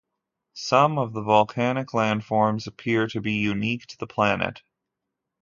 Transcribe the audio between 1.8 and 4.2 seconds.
landforms appear to be unique to the